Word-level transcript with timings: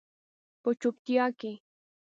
په 0.61 0.69
چوپتیا 0.79 1.25
کې 1.39 1.51